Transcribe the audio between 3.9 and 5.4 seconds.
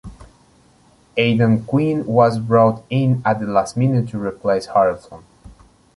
to replace Harrelson.